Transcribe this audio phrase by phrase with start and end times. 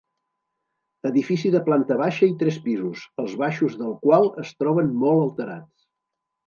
[1.09, 5.73] Edifici de planta baixa i tres pisos, els baixos del qual es troben molt alterats.